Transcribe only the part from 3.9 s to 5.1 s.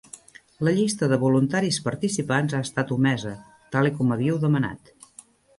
i com havíeu demanat.